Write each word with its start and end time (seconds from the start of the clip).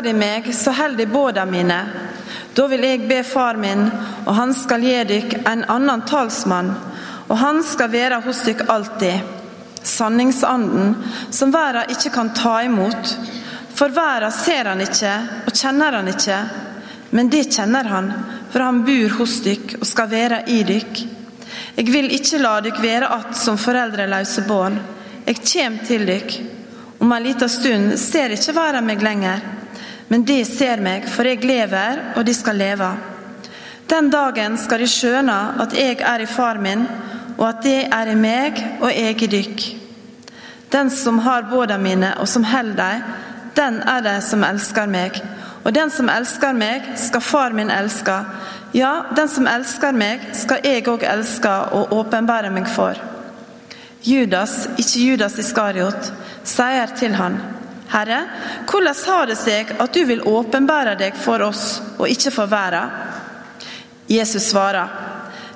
elsker 0.00 0.12
de 0.12 0.18
meg, 0.18 0.54
så 0.54 0.70
held 0.70 0.96
de 0.96 1.06
båda 1.06 1.44
mine. 1.46 1.86
Da 2.54 2.66
vil 2.66 2.82
jeg 2.84 3.08
be 3.08 3.22
far 3.22 3.56
min, 3.56 3.90
og 4.26 4.34
han 4.34 4.54
skal 4.54 4.82
gi 4.82 5.04
dykk 5.04 5.46
en 5.46 5.64
annen 5.68 6.02
talsmann, 6.06 6.72
og 7.28 7.38
han 7.38 7.62
skal 7.62 7.90
være 7.90 8.22
hos 8.24 8.42
dykk 8.44 8.68
alltid. 8.68 9.20
Sanningsanden, 9.82 10.96
som 11.30 11.52
verden 11.52 11.90
ikke 11.90 12.10
kan 12.10 12.32
ta 12.34 12.62
imot. 12.62 13.16
For 13.74 13.88
verden 13.88 14.32
ser 14.32 14.68
han 14.68 14.80
ikke 14.80 15.12
og 15.46 15.54
kjenner 15.54 15.92
han 15.92 16.08
ikke, 16.08 16.40
men 17.10 17.30
det 17.30 17.48
kjenner 17.50 17.84
han, 17.84 18.12
for 18.52 18.60
han 18.60 18.82
bor 18.84 19.16
hos 19.20 19.40
dykk 19.44 19.78
og 19.80 19.86
skal 19.86 20.10
være 20.10 20.42
i 20.48 20.62
dykk. 20.64 21.04
Jeg 21.76 21.92
vil 21.92 22.10
ikke 22.12 22.42
la 22.42 22.60
dykk 22.60 22.82
være 22.82 23.06
att 23.06 23.36
som 23.36 23.58
foreldreløse 23.58 24.42
barn. 24.48 24.80
Jeg 25.26 25.44
kjem 25.44 25.78
til 25.86 26.06
dykk. 26.06 26.36
Om 27.00 27.12
en 27.12 27.22
liten 27.22 27.48
stund 27.48 27.96
ser 27.98 28.34
ikke 28.36 28.52
verden 28.52 28.86
meg 28.86 29.02
lenger, 29.02 29.40
men 30.10 30.24
de 30.26 30.40
ser 30.44 30.82
meg, 30.82 31.06
for 31.06 31.28
jeg 31.28 31.44
lever, 31.46 32.00
og 32.18 32.26
de 32.26 32.34
skal 32.34 32.58
leve. 32.58 32.88
Den 33.90 34.10
dagen 34.10 34.56
skal 34.58 34.82
de 34.82 34.88
skjønne 34.90 35.36
at 35.62 35.74
jeg 35.74 36.00
er 36.02 36.22
i 36.24 36.28
far 36.30 36.58
min, 36.62 36.82
og 37.38 37.44
at 37.48 37.62
det 37.62 37.78
er 37.94 38.10
i 38.10 38.16
meg 38.18 38.58
og 38.80 38.90
jeg 38.90 39.22
i 39.22 39.28
dykk. 39.30 39.66
Den 40.70 40.90
som 40.90 41.18
har 41.18 41.46
båda 41.50 41.78
mine, 41.78 42.12
og 42.18 42.28
som 42.28 42.44
holder 42.44 42.76
dem, 42.82 43.02
den 43.56 43.80
er 43.82 44.02
det 44.02 44.18
som 44.22 44.44
elsker 44.46 44.86
meg. 44.86 45.18
Og 45.64 45.74
den 45.74 45.90
som 45.90 46.08
elsker 46.08 46.54
meg, 46.56 46.90
skal 46.96 47.20
far 47.20 47.54
min 47.54 47.70
elske. 47.70 48.18
Ja, 48.74 48.92
den 49.16 49.28
som 49.28 49.46
elsker 49.50 49.92
meg, 49.92 50.26
skal 50.34 50.62
jeg 50.64 50.86
òg 50.88 51.06
elske 51.06 51.54
og 51.74 51.94
åpenbære 51.98 52.50
meg 52.54 52.68
for. 52.70 52.98
Judas, 54.06 54.68
ikke 54.78 55.06
Judas 55.06 55.38
Iskariot, 55.38 56.12
sier 56.46 56.94
til 56.96 57.18
han, 57.18 57.40
Herre, 57.90 58.20
hvordan 58.70 58.98
har 59.06 59.26
det 59.26 59.36
seg 59.40 59.72
at 59.82 59.94
du 59.94 60.04
vil 60.06 60.22
åpenbære 60.26 60.94
deg 61.00 61.16
for 61.18 61.42
oss 61.42 61.80
og 61.98 62.06
ikke 62.08 62.30
for 62.34 62.50
verden? 62.50 62.92
Jesus 64.10 64.50
svarer, 64.50 64.88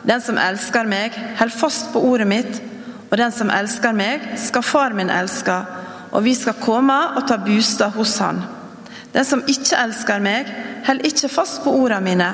Den 0.05 0.21
som 0.21 0.37
elsker 0.39 0.85
meg, 0.85 1.15
holder 1.39 1.57
fast 1.57 1.93
på 1.93 2.01
ordet 2.05 2.27
mitt, 2.29 2.59
og 3.11 3.17
den 3.17 3.33
som 3.33 3.51
elsker 3.51 3.95
meg, 3.97 4.27
skal 4.37 4.63
far 4.63 4.93
min 4.93 5.11
elske, 5.11 5.55
og 6.13 6.25
vi 6.25 6.35
skal 6.37 6.59
komme 6.61 6.97
og 7.17 7.25
ta 7.29 7.39
bostad 7.41 7.95
hos 7.97 8.19
han. 8.21 8.43
Den 9.15 9.25
som 9.25 9.45
ikke 9.49 9.79
elsker 9.81 10.21
meg, 10.21 10.51
holder 10.87 11.09
ikke 11.09 11.31
fast 11.33 11.63
på 11.65 11.73
ordene 11.73 12.05
mine. 12.05 12.29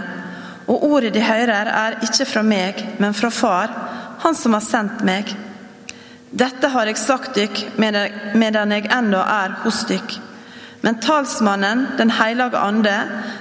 Og 0.67 0.83
ordet 0.89 1.15
de 1.15 1.23
hører, 1.23 1.69
er 1.69 2.01
ikke 2.03 2.27
fra 2.27 2.43
meg, 2.43 2.83
men 2.99 3.15
fra 3.15 3.31
Far, 3.31 3.77
Han 4.21 4.35
som 4.35 4.53
har 4.53 4.61
sendt 4.61 5.01
meg. 5.05 5.31
Dette 6.31 6.69
har 6.71 6.87
jeg 6.87 6.99
sagt 7.03 7.35
dykk 7.35 7.65
medan 7.79 8.75
jeg 8.75 8.91
ennå 8.95 9.19
er 9.19 9.57
hos 9.65 9.83
dykk. 9.89 10.19
Men 10.81 11.01
talsmannen, 11.03 11.87
Den 11.99 12.11
hellige 12.11 12.59
ande, 12.59 12.95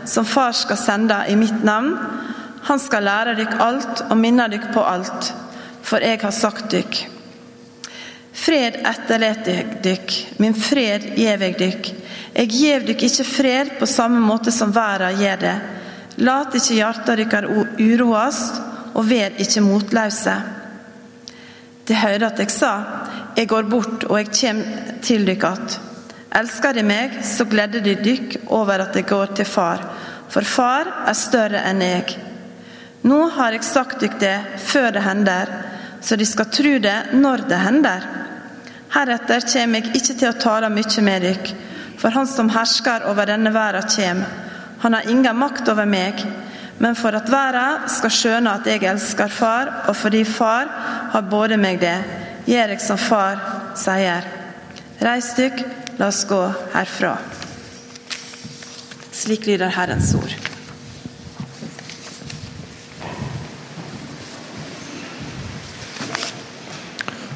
som 0.06 0.26
Far 0.26 0.52
skal 0.52 0.78
sende 0.78 1.24
i 1.30 1.36
mitt 1.36 1.64
navn, 1.64 1.96
han 2.64 2.80
skal 2.80 3.04
lære 3.04 3.38
dykk 3.38 3.56
alt 3.60 4.02
og 4.10 4.18
minne 4.18 4.50
dykk 4.52 4.74
på 4.74 4.84
alt, 4.84 5.34
for 5.84 6.04
jeg 6.04 6.20
har 6.22 6.32
sagt 6.36 6.72
dykk. 6.72 7.06
Fred 8.34 8.82
etterlater 8.88 9.80
dykk, 9.84 10.14
min 10.40 10.54
fred 10.56 11.14
gjev 11.16 11.42
jeg 11.42 11.58
dykk. 11.60 11.90
Jeg 12.36 12.52
gjev 12.52 12.86
dykk 12.88 13.04
ikke 13.08 13.28
fred 13.28 13.74
på 13.80 13.88
samme 13.90 14.20
måte 14.20 14.52
som 14.52 14.74
verden 14.76 15.20
gjør 15.22 15.42
det. 15.42 15.58
Lat 16.18 16.56
ikke 16.56 16.78
hjertet 16.78 17.22
dykkar 17.22 17.48
uroast, 17.80 18.60
og 18.94 19.06
vær 19.08 19.36
ikke 19.40 19.64
motløse. 19.64 20.34
De 21.90 21.98
hørte 21.98 22.28
at 22.28 22.40
jeg 22.40 22.52
sa, 22.54 22.74
jeg 23.34 23.50
går 23.50 23.70
bort 23.70 24.04
og 24.06 24.20
jeg 24.20 24.30
kjem 24.30 24.60
til 25.02 25.26
dykk 25.26 25.44
att. 25.44 25.80
Elsker 26.30 26.74
de 26.74 26.84
meg, 26.86 27.16
så 27.26 27.46
gleder 27.50 27.82
de 27.82 27.96
dykk 27.98 28.36
over 28.54 28.84
at 28.84 28.96
jeg 28.96 29.08
går 29.10 29.32
til 29.34 29.46
far, 29.50 29.82
for 30.30 30.46
far 30.46 30.86
er 31.10 31.18
større 31.18 31.64
enn 31.66 31.82
jeg. 31.82 32.20
Nå 33.10 33.18
har 33.34 33.56
jeg 33.56 33.66
sagt 33.66 34.04
dykk 34.04 34.20
det 34.22 34.36
før 34.62 34.92
det 34.94 35.04
hender, 35.04 35.50
så 36.02 36.16
de 36.16 36.28
skal 36.30 36.52
tro 36.54 36.76
det 36.84 36.98
når 37.18 37.48
det 37.50 37.64
hender. 37.64 38.06
Heretter 38.94 39.48
kommer 39.50 39.82
jeg 39.82 39.96
ikke 39.96 40.14
til 40.20 40.30
å 40.30 40.38
tale 40.38 40.70
mye 40.70 41.06
med 41.08 41.26
dykk, 41.26 41.52
for 41.98 42.14
han 42.14 42.30
som 42.30 42.54
hersker 42.54 43.10
over 43.10 43.26
denne 43.26 43.54
verden 43.56 43.90
kommer. 43.96 44.46
Han 44.80 44.94
har 44.94 45.10
ingen 45.10 45.36
makt 45.36 45.68
over 45.74 45.90
meg, 45.90 46.22
men 46.78 46.96
for 46.96 47.18
at 47.18 47.28
verden 47.32 47.90
skal 47.92 48.14
skjønne 48.14 48.54
at 48.54 48.70
jeg 48.70 48.86
elsker 48.88 49.34
far, 49.34 49.74
og 49.90 49.98
fordi 49.98 50.24
far 50.24 50.70
har 51.12 51.22
både 51.32 51.58
meg 51.58 51.80
det, 51.82 51.98
gjør 52.50 52.76
jeg 52.76 52.84
som 52.84 53.00
far 53.02 53.42
sier. 53.78 54.26
Reis 55.02 55.34
dykk, 55.38 55.64
la 56.00 56.10
oss 56.12 56.26
gå 56.30 56.42
herfra. 56.74 57.16
Slik 59.16 59.48
lyder 59.50 59.74
Herrens 59.76 60.14
ord. 60.16 60.36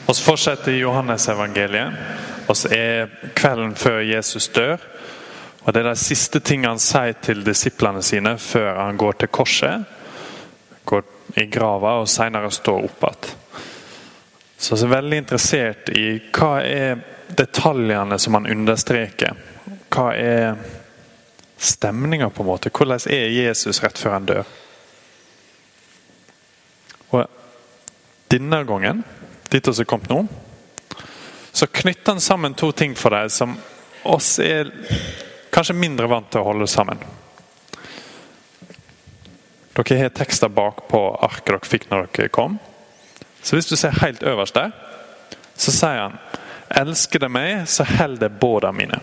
Vi 0.08 0.20
fortsetter 0.22 0.72
Johannes-evangeliet, 0.78 1.94
Vi 2.48 2.76
er 2.76 3.08
kvelden 3.36 3.76
før 3.76 4.00
Jesus 4.00 4.48
dør. 4.48 4.78
Og 5.64 5.74
Det 5.74 5.80
er 5.80 5.90
de 5.90 5.96
siste 5.96 6.40
tingene 6.40 6.76
han 6.76 6.80
sier 6.80 7.16
til 7.24 7.46
disiplene 7.46 8.04
sine 8.04 8.38
før 8.38 8.84
han 8.86 8.98
går 8.98 9.12
til 9.12 9.28
korset. 9.28 9.86
Går 10.86 11.04
i 11.40 11.46
grava 11.46 12.02
og 12.02 12.10
senere 12.12 12.52
står 12.52 12.84
opp 12.84 13.08
igjen. 13.08 13.43
Så 14.64 14.78
jeg 14.78 14.86
er 14.88 14.94
veldig 14.94 15.18
interessert 15.20 15.90
i 15.92 16.06
hva 16.32 16.54
er 16.64 17.02
detaljene 17.36 18.16
som 18.20 18.38
han 18.38 18.48
understreker. 18.48 19.36
Hva 19.92 20.06
er 20.16 20.62
stemninga, 21.60 22.30
på 22.32 22.46
en 22.46 22.48
måte? 22.48 22.72
Hvordan 22.72 23.04
er 23.12 23.28
Jesus 23.36 23.82
rett 23.84 24.00
før 24.00 24.16
han 24.16 24.30
dør? 24.30 24.54
Og 27.12 27.28
denne 28.32 28.64
gangen, 28.72 29.04
dit 29.52 29.68
vi 29.68 29.76
er 29.84 29.92
kommet 29.92 30.08
nå, 30.14 30.24
så 31.52 31.68
knytter 31.68 32.16
han 32.16 32.24
sammen 32.24 32.56
to 32.56 32.72
ting 32.72 32.96
for 32.96 33.12
deg 33.12 33.36
som 33.36 33.60
oss 34.08 34.38
er 34.40 34.72
kanskje 35.52 35.76
mindre 35.76 36.08
vant 36.08 36.32
til 36.32 36.40
å 36.40 36.54
holde 36.54 36.72
sammen. 36.72 37.04
Dere 39.76 40.06
har 40.06 40.16
tekster 40.16 40.48
bak 40.48 40.86
på 40.88 41.10
arket 41.20 41.52
dere 41.52 41.68
fikk 41.68 41.92
når 41.92 42.14
dere 42.16 42.32
kom. 42.32 42.64
Så 43.44 43.56
hvis 43.56 43.68
du 43.68 43.76
ser 43.76 44.00
helt 44.02 44.24
øverst 44.24 44.56
der, 44.56 44.72
så 45.56 45.72
sier 45.72 46.08
han 46.08 46.18
Elsker 46.74 47.20
det 47.22 47.30
meg, 47.30 47.68
så 47.70 47.86
holder 47.86 48.26
det 48.26 48.40
båda 48.42 48.72
mine. 48.74 48.98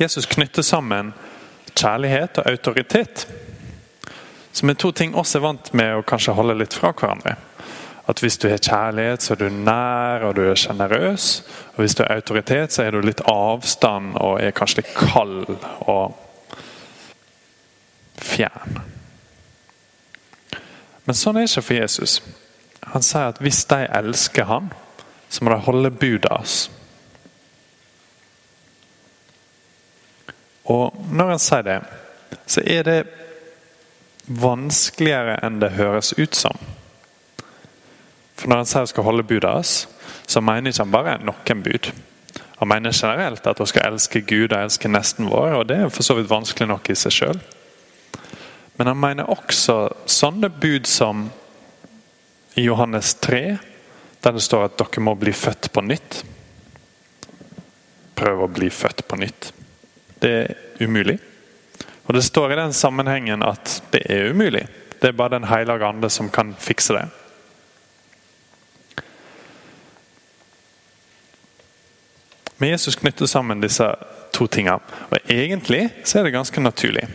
Jesus 0.00 0.26
knytter 0.26 0.64
sammen 0.66 1.12
kjærlighet 1.76 2.40
og 2.40 2.48
autoritet. 2.50 3.26
Som 4.52 4.72
er 4.72 4.74
to 4.80 4.90
ting 4.92 5.14
oss 5.14 5.36
er 5.36 5.44
vant 5.44 5.70
med 5.78 5.94
å 5.94 6.02
kanskje 6.02 6.34
holde 6.34 6.56
litt 6.58 6.74
fra 6.74 6.90
hverandre. 6.90 7.36
At 8.10 8.18
Hvis 8.18 8.38
du 8.38 8.48
har 8.50 8.58
kjærlighet, 8.58 9.22
så 9.22 9.34
er 9.34 9.38
du 9.38 9.48
nær 9.50 10.24
og 10.26 10.34
du 10.34 10.42
er 10.50 10.58
sjenerøs. 10.58 11.44
Og 11.76 11.84
hvis 11.84 11.94
du 11.94 12.02
har 12.02 12.16
autoritet, 12.16 12.72
så 12.72 12.82
er 12.82 12.90
du 12.90 13.00
litt 13.00 13.22
avstand 13.30 14.16
og 14.18 14.40
er 14.42 14.50
kanskje 14.56 14.82
litt 14.82 14.94
kald 14.96 15.52
og 15.86 16.16
fjern. 18.18 18.89
Men 21.10 21.16
sånn 21.18 21.40
er 21.40 21.48
det 21.48 21.50
ikke 21.50 21.66
for 21.66 21.74
Jesus. 21.74 22.12
Han 22.92 23.02
sier 23.02 23.32
at 23.32 23.40
hvis 23.42 23.64
de 23.66 23.80
elsker 23.98 24.46
han, 24.46 24.68
så 25.26 25.42
må 25.42 25.50
de 25.50 25.56
holde 25.64 25.90
budet 25.90 26.30
hans. 26.30 26.68
Og 30.70 30.94
når 31.10 31.32
han 31.32 31.42
sier 31.42 31.66
det, 31.66 31.76
så 32.46 32.62
er 32.62 32.86
det 32.86 32.98
vanskeligere 34.38 35.40
enn 35.42 35.58
det 35.58 35.74
høres 35.80 36.12
ut 36.14 36.38
som. 36.38 36.54
For 38.38 38.46
når 38.46 38.62
han 38.62 38.70
sier 38.70 38.84
han 38.86 38.94
skal 38.94 39.10
holde 39.10 39.26
budet 39.26 39.50
hans, 39.50 39.76
så 40.30 40.38
mener 40.46 40.70
ikke 40.70 40.86
han 40.86 40.94
bare 40.94 41.20
noen 41.26 41.66
bud. 41.66 41.90
Han 42.60 42.70
mener 42.70 42.94
generelt 42.94 43.50
at 43.50 43.58
vi 43.58 43.72
skal 43.72 43.96
elske 43.96 44.22
Gud 44.22 44.52
og 44.52 44.60
elske 44.60 44.94
nesten 44.94 45.26
vår, 45.26 45.58
og 45.58 45.72
det 45.74 45.82
er 45.82 45.90
for 45.90 46.06
så 46.06 46.20
vidt 46.20 46.30
vanskelig 46.30 46.70
nok 46.70 46.94
i 46.94 47.02
seg 47.02 47.18
sjøl. 47.18 47.48
Men 48.80 48.86
han 48.86 49.00
mener 49.00 49.28
også 49.28 49.74
sånne 50.08 50.48
bud 50.48 50.86
som 50.88 51.26
i 52.56 52.62
Johannes 52.64 53.10
3, 53.20 53.58
der 54.24 54.32
det 54.32 54.40
står 54.40 54.70
at 54.70 54.78
dere 54.80 55.02
må 55.04 55.12
bli 55.20 55.34
født 55.36 55.68
på 55.68 55.82
nytt. 55.84 56.22
Prøv 58.16 58.46
å 58.46 58.48
bli 58.48 58.72
født 58.72 59.04
på 59.04 59.20
nytt. 59.20 59.50
Det 60.24 60.32
er 60.32 60.56
umulig. 60.80 61.18
Og 62.08 62.16
Det 62.16 62.24
står 62.24 62.54
i 62.54 62.60
den 62.62 62.72
sammenhengen 62.72 63.44
at 63.44 63.82
det 63.92 64.06
er 64.08 64.32
umulig. 64.32 64.64
Det 64.96 65.12
er 65.12 65.18
bare 65.20 65.36
Den 65.36 65.52
hellige 65.52 65.84
ande 65.84 66.08
som 66.08 66.32
kan 66.32 66.56
fikse 66.56 66.96
det. 66.96 67.06
Men 72.56 72.70
Jesus 72.70 72.96
knytter 72.96 73.26
sammen 73.26 73.60
disse 73.60 73.92
to 74.32 74.46
tingene. 74.46 74.80
Og 75.10 75.18
Egentlig 75.28 75.90
så 76.04 76.18
er 76.18 76.30
det 76.30 76.38
ganske 76.40 76.60
naturlig. 76.60 77.10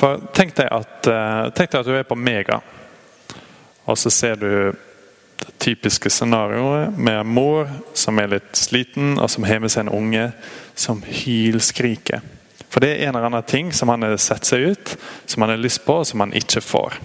For 0.00 0.20
Tenk 0.32 0.54
deg 0.56 0.70
at, 0.72 1.08
tenk 1.52 1.72
deg 1.72 1.80
at 1.82 1.88
du 1.88 1.92
er 1.92 2.06
på 2.08 2.16
Mega, 2.16 2.62
og 3.84 3.98
så 4.00 4.12
ser 4.12 4.40
du 4.40 4.72
Det 5.40 5.54
typiske 5.58 6.10
scenarioet 6.12 6.98
med 7.00 7.22
en 7.22 7.30
mor 7.32 7.68
som 7.96 8.18
er 8.20 8.28
litt 8.28 8.58
sliten, 8.60 9.14
og 9.16 9.30
som 9.32 9.46
har 9.48 9.62
med 9.62 9.72
seg 9.72 9.86
en 9.86 9.94
unge 9.96 10.26
som 10.76 11.00
hylskriker. 11.00 12.20
For 12.68 12.84
det 12.84 12.90
er 12.90 13.06
en 13.08 13.16
eller 13.16 13.30
annen 13.30 13.46
ting 13.48 13.70
som 13.72 13.88
han 13.88 14.04
har 14.04 14.18
sett 14.20 14.44
seg 14.44 14.66
ut, 14.68 14.92
som 15.24 15.42
han 15.42 15.54
har 15.54 15.62
lyst 15.62 15.80
på, 15.86 15.96
og 16.02 16.04
som 16.06 16.20
han 16.20 16.34
ikke 16.36 16.60
får. 16.60 16.98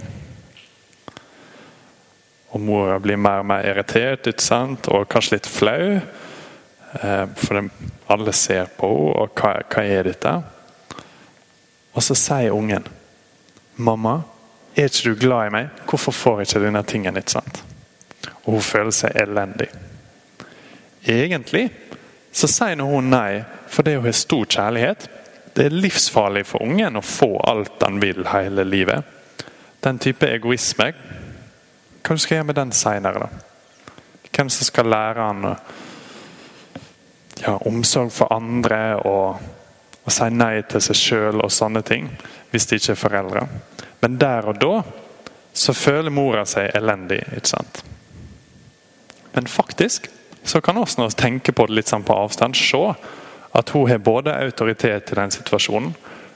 Og 2.52 2.62
mora 2.62 3.00
blir 3.00 3.20
mer 3.20 3.40
og 3.42 3.48
mer 3.50 3.66
irritert 3.72 4.28
ikke 4.28 4.44
sant? 4.44 4.92
og 4.92 5.08
kanskje 5.12 5.38
litt 5.38 5.48
flau. 5.50 5.96
Eh, 7.00 7.26
for 7.40 7.72
alle 8.12 8.36
ser 8.36 8.68
på 8.76 8.92
henne, 8.92 9.16
og 9.24 9.40
hva, 9.40 9.56
hva 9.64 9.88
er 9.88 10.12
dette? 10.12 10.36
Og 11.96 12.04
så 12.04 12.16
sier 12.16 12.52
ungen 12.52 12.88
'Mamma, 13.78 14.22
er 14.76 14.84
ikke 14.84 15.10
du 15.10 15.16
glad 15.20 15.48
i 15.48 15.50
meg? 15.52 15.70
Hvorfor 15.88 16.12
får 16.12 16.40
jeg 16.40 16.48
ikke 16.48 16.66
denne 16.66 16.84
tingen?' 16.84 17.14
litt 17.14 17.30
sant? 17.30 17.64
Og 18.46 18.54
hun 18.54 18.62
føler 18.62 18.92
seg 18.92 19.16
elendig. 19.16 19.68
Egentlig 21.08 21.70
så 22.32 22.48
sier 22.48 22.82
hun 22.82 23.10
nei 23.10 23.44
fordi 23.68 23.96
hun 23.96 24.06
har 24.06 24.12
stor 24.12 24.46
kjærlighet. 24.46 25.10
Det 25.56 25.66
er 25.66 25.70
livsfarlig 25.70 26.46
for 26.46 26.62
ungen 26.62 26.98
å 26.98 27.02
få 27.02 27.40
alt 27.48 27.84
han 27.84 28.02
vil 28.02 28.28
hele 28.28 28.64
livet. 28.64 29.04
Den 29.82 30.00
type 30.00 30.28
egoisme 30.28 30.94
hva 32.06 32.18
skal 32.22 32.36
jeg 32.36 32.38
gjøre 32.38 32.48
med 32.52 32.58
den 32.60 32.72
seinere, 32.76 33.20
da? 33.26 33.28
Hvem 34.36 34.50
som 34.54 34.68
skal 34.68 34.90
lære 34.92 35.24
han 35.26 35.46
ja, 37.42 37.56
omsorg 37.66 38.12
for 38.14 38.34
andre 38.36 38.80
og, 39.00 39.40
og 40.06 40.14
si 40.14 40.28
nei 40.30 40.60
til 40.70 40.84
seg 40.86 41.00
sjøl 41.00 41.42
og 41.42 41.54
sånne 41.54 41.82
ting, 41.86 42.12
hvis 42.52 42.70
de 42.70 42.78
ikke 42.80 42.94
er 42.94 43.02
foreldre. 43.02 43.48
Men 44.04 44.20
der 44.22 44.50
og 44.52 44.60
da 44.62 44.76
så 45.56 45.74
føler 45.74 46.14
mora 46.14 46.44
seg 46.46 46.76
elendig. 46.76 47.24
ikke 47.36 47.50
sant? 47.50 47.84
Men 49.34 49.48
faktisk 49.48 50.10
så 50.44 50.62
kan 50.62 50.76
vi 50.76 50.86
når 50.98 51.10
vi 51.10 51.22
tenker 51.22 51.54
på 51.54 51.66
det 51.66 51.74
litt 51.74 51.90
sånn 51.90 52.04
på 52.06 52.14
avstand, 52.14 52.56
se 52.56 52.94
at 53.56 53.70
hun 53.74 53.90
har 53.90 53.98
både 53.98 54.36
autoritet 54.36 55.08
til 55.08 55.18
den 55.18 55.32
situasjonen 55.32 55.96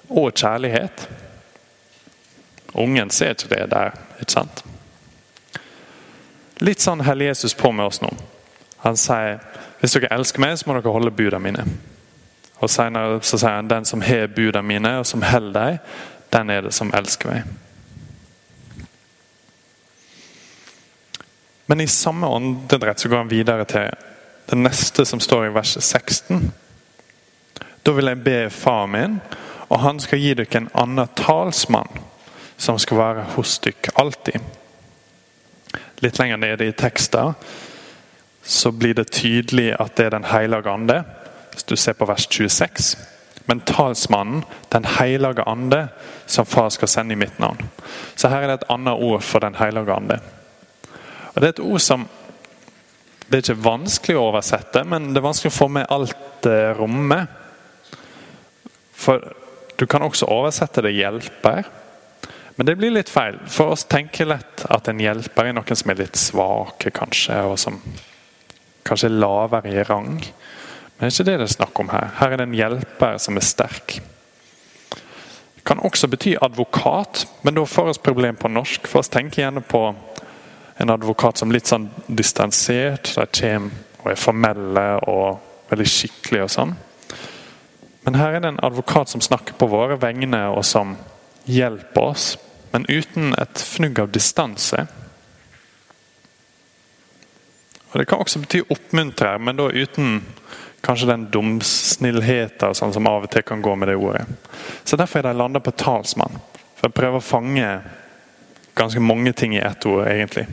og 0.09 0.31
kjærlighet. 0.33 1.05
Ungen 2.73 3.09
ser 3.09 3.35
ikke 3.35 3.53
det 3.53 3.69
der. 3.69 3.93
ikke 4.21 4.31
sant? 4.31 4.63
Litt 6.59 6.81
sånn 6.81 7.03
holder 7.05 7.29
Jesus 7.29 7.53
på 7.53 7.71
med 7.71 7.85
oss 7.85 8.01
nå. 8.01 8.09
Han 8.83 8.97
sier 8.97 9.39
hvis 9.79 9.95
dere 9.95 10.09
elsker 10.15 10.41
meg, 10.43 10.57
så 10.57 10.67
må 10.67 10.75
dere 10.75 10.91
holde 10.91 11.13
budene 11.15 11.43
mine. 11.43 11.65
Og 12.59 12.69
Senere 12.69 13.21
så 13.23 13.39
sier 13.39 13.57
han 13.59 13.71
den 13.71 13.87
som 13.87 14.03
har 14.03 14.27
budene 14.35 14.67
mine, 14.67 14.97
og 14.99 15.07
som 15.07 15.23
holder 15.23 15.59
dem, 15.59 15.77
den 16.29 16.49
er 16.53 16.61
det 16.61 16.73
som 16.75 16.91
elsker 16.93 17.31
meg. 17.31 17.43
Men 21.69 21.81
i 21.81 21.87
samme 21.89 22.27
åndedrett 22.27 22.99
så 22.99 23.09
går 23.09 23.23
han 23.23 23.31
videre 23.31 23.65
til 23.69 23.89
det 24.49 24.57
neste 24.57 25.05
som 25.05 25.21
står 25.21 25.47
i 25.47 25.53
verset 25.53 25.83
16. 25.83 26.51
Da 27.85 27.93
vil 27.93 28.09
jeg 28.09 28.23
be 28.25 28.37
far 28.53 28.85
min, 28.89 29.19
og 29.69 29.81
han 29.83 29.99
skal 30.01 30.21
gi 30.21 30.33
dere 30.37 30.61
en 30.61 30.71
annen 30.73 31.11
talsmann, 31.17 32.01
som 32.57 32.79
skal 32.81 32.97
være 32.97 33.27
hos 33.35 33.59
dere 33.63 33.93
alltid 34.01 34.41
litt 35.99 36.19
lenger 36.19 36.37
nede 36.37 36.67
i 36.67 36.75
teksten 36.75 37.33
så 38.43 38.71
blir 38.71 38.95
det 38.97 39.11
tydelig 39.11 39.73
at 39.79 39.95
det 39.97 40.05
er 40.05 40.09
Den 40.09 40.23
hellige 40.23 40.69
ande. 40.69 41.03
Hvis 41.59 41.67
du 41.67 41.75
ser 41.75 41.97
på 41.99 42.07
vers 42.07 42.23
26. 42.31 42.97
Men 43.45 43.59
talsmannen, 43.67 44.45
Den 44.71 44.85
hellige 44.85 45.43
ande, 45.43 45.87
som 46.25 46.45
far 46.45 46.69
skal 46.69 46.87
sende 46.87 47.13
i 47.13 47.17
mitt 47.19 47.39
navn. 47.39 47.69
Så 48.15 48.29
her 48.29 48.41
er 48.41 48.47
det 48.47 48.53
et 48.53 48.69
annet 48.69 48.93
ord 48.93 49.21
for 49.21 49.39
Den 49.39 49.55
hellige 49.55 49.91
ande. 49.91 50.19
Og 51.35 51.41
Det 51.41 51.43
er 51.43 51.49
et 51.49 51.59
ord 51.59 51.79
som 51.79 52.07
det 53.29 53.37
er 53.37 53.43
ikke 53.43 53.63
vanskelig 53.63 54.15
å 54.17 54.29
oversette, 54.31 54.83
men 54.83 55.11
det 55.11 55.19
er 55.19 55.27
vanskelig 55.27 55.51
å 55.51 55.57
få 55.57 55.67
med 55.67 55.85
alt 55.89 56.47
rommet. 56.79 57.27
For 58.93 59.19
du 59.77 59.85
kan 59.85 60.01
også 60.01 60.25
oversette 60.25 60.81
det 60.81 60.95
'hjelper'. 60.95 61.63
Men 62.55 62.65
det 62.65 62.77
blir 62.77 62.91
litt 62.91 63.09
feil. 63.09 63.37
For 63.47 63.67
oss 63.67 63.83
tenker 63.83 64.25
lett 64.25 64.65
at 64.69 64.87
en 64.87 64.99
hjelper 64.99 65.45
er 65.45 65.53
noen 65.53 65.75
som 65.75 65.91
er 65.91 65.95
litt 65.95 66.15
svake, 66.15 66.91
kanskje, 66.91 67.43
og 67.43 67.59
som 67.59 67.81
kanskje 68.83 69.05
er 69.05 69.19
lavere 69.19 69.69
i 69.69 69.83
rang. 69.83 70.23
Men 70.99 71.07
det 71.07 71.07
er 71.07 71.15
ikke 71.15 71.27
det 71.31 71.37
det 71.39 71.47
er 71.47 71.53
snakk 71.53 71.79
om 71.79 71.91
her. 71.93 72.09
Her 72.19 72.33
er 72.33 72.41
det 72.41 72.47
en 72.49 72.57
hjelper 72.57 73.19
som 73.23 73.39
er 73.39 73.45
sterk. 73.47 73.99
Det 75.55 75.63
kan 75.65 75.79
også 75.79 76.09
bety 76.11 76.35
advokat, 76.41 77.23
men 77.43 77.55
da 77.55 77.63
får 77.65 77.87
vi 77.87 78.01
problem 78.03 78.35
på 78.35 78.51
norsk. 78.51 78.87
For 78.87 78.99
oss 78.99 79.11
tenker 79.11 79.43
gjerne 79.43 79.63
på 79.63 79.83
en 80.79 80.91
advokat 80.91 81.39
som 81.39 81.51
litt 81.51 81.67
sånn 81.67 81.87
distansert. 82.07 83.13
De 83.15 83.25
kommer 83.39 83.85
og 83.99 84.11
er 84.11 84.19
formelle 84.19 84.85
og 85.11 85.71
veldig 85.71 85.87
skikkelige 85.87 86.45
og 86.45 86.53
sånn. 86.53 86.75
Men 88.05 88.15
her 88.15 88.35
er 88.35 88.43
det 88.43 88.53
en 88.53 88.61
advokat 88.63 89.11
som 89.11 89.21
snakker 89.21 89.57
på 89.59 89.67
våre 89.67 89.97
vegne, 89.99 90.45
og 90.51 90.63
som 90.65 90.95
hjelper 91.45 92.11
oss 92.13 92.29
men 92.71 92.85
uten 92.89 93.33
et 93.37 93.61
fnugg 93.61 93.99
av 93.99 94.11
distanse. 94.11 94.85
Og 97.91 97.99
Det 97.99 98.05
kan 98.07 98.21
også 98.21 98.39
bety 98.43 98.61
oppmuntre, 98.69 99.37
men 99.39 99.57
da 99.57 99.69
uten 99.73 100.21
kanskje 100.85 101.09
den 101.09 101.27
dumsnillheten 101.33 102.75
sånn 102.75 102.93
som 102.95 103.07
av 103.09 103.25
og 103.25 103.31
til 103.33 103.43
kan 103.45 103.61
gå 103.63 103.75
med 103.75 103.91
det 103.91 103.97
ordet. 103.99 104.25
Så 104.83 104.97
Derfor 104.97 105.19
er 105.19 105.29
de 105.29 105.37
landa 105.37 105.59
på 105.59 105.75
talsmann. 105.75 106.39
For 106.79 106.87
Jeg 106.87 106.97
prøver 106.97 107.19
å 107.19 107.25
fange 107.25 107.69
ganske 108.79 108.99
mange 109.03 109.33
ting 109.33 109.55
i 109.55 109.63
ett 109.63 109.85
ord, 109.85 110.07
egentlig. 110.07 110.47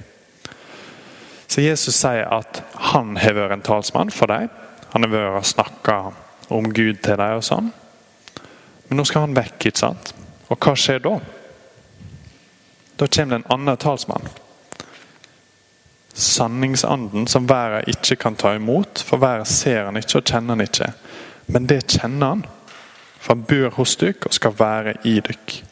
Så 1.46 1.62
Jesus 1.62 1.94
sier 1.94 2.26
at 2.34 2.62
han 2.90 3.16
har 3.16 3.36
vært 3.36 3.54
en 3.54 3.66
talsmann 3.66 4.10
for 4.10 4.26
dem. 4.26 4.48
Han 4.92 5.06
har 5.06 5.12
vært 5.12 5.38
og 5.38 5.46
snakka 5.46 5.98
om 6.48 6.72
Gud 6.72 7.02
til 7.02 7.18
dem 7.20 7.38
og 7.38 7.44
sånn. 7.46 7.70
Men 8.88 8.98
nå 8.98 9.04
skal 9.06 9.26
han 9.26 9.36
vekk, 9.36 9.68
ikke 9.68 9.78
sant? 9.78 10.12
Og 10.50 10.58
hva 10.58 10.74
skjer 10.78 11.02
da? 11.02 11.16
Da 12.96 13.06
kommer 13.06 13.36
det 13.36 13.42
en 13.42 13.52
annen 13.54 13.78
talsmann. 13.82 14.26
Sanningsanden 16.16 17.26
som 17.28 17.48
verden 17.48 17.90
ikke 17.92 18.16
kan 18.16 18.36
ta 18.36 18.54
imot, 18.56 19.02
for 19.04 19.20
verden 19.20 19.46
ser 19.46 19.84
han 19.84 19.96
ikke 20.00 20.22
og 20.22 20.24
kjenner 20.24 20.56
han 20.56 20.64
ikke. 20.64 20.92
Men 21.52 21.66
det 21.68 21.82
kjenner 21.98 22.32
han, 22.32 22.44
for 23.20 23.34
han 23.34 23.44
bor 23.44 23.74
hos 23.76 23.96
dere 24.00 24.24
og 24.24 24.34
skal 24.34 24.56
være 24.58 24.94
i 25.04 25.18
dere. 25.20 25.62